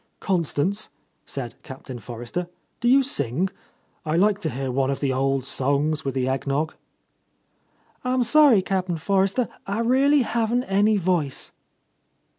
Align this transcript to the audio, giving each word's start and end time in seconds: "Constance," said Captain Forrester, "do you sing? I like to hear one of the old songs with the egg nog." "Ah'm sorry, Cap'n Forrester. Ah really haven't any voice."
"Constance," 0.19 0.89
said 1.27 1.53
Captain 1.61 1.99
Forrester, 1.99 2.47
"do 2.79 2.89
you 2.89 3.03
sing? 3.03 3.51
I 4.03 4.15
like 4.17 4.39
to 4.39 4.49
hear 4.49 4.71
one 4.71 4.89
of 4.89 4.99
the 4.99 5.13
old 5.13 5.45
songs 5.45 6.03
with 6.03 6.15
the 6.15 6.27
egg 6.27 6.47
nog." 6.47 6.73
"Ah'm 8.03 8.23
sorry, 8.23 8.63
Cap'n 8.63 8.97
Forrester. 8.97 9.47
Ah 9.67 9.83
really 9.85 10.23
haven't 10.23 10.63
any 10.63 10.97
voice." 10.97 11.51